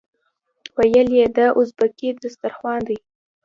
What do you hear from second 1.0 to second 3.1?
یې دا ازبکي دسترخوان دی.